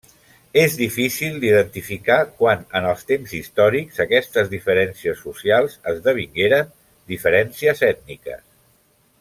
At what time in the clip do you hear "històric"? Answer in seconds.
3.41-4.01